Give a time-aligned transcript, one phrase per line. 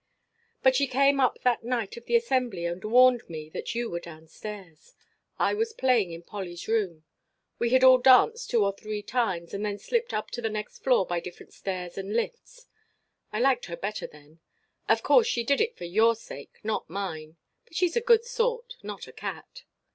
[0.63, 3.99] "But she came up that night of the Assembly and warned me that you were
[3.99, 4.95] down stairs.
[5.37, 7.03] I was playing in Polly's room.
[7.59, 10.79] We had all danced two or three times and then slipped up to the next
[10.79, 12.65] floor by different stairs and lifts.
[13.31, 14.39] I liked her better then.
[14.89, 17.37] Of course she did it for your sake, not mine.
[17.65, 19.65] But she's a good sort, not a cat.